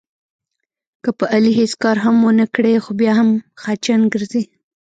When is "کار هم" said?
1.83-2.15